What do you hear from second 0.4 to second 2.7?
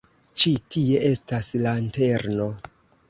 Ĉi tie estas lanterno.